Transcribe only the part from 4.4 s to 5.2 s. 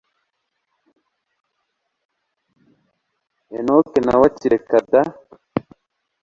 reka da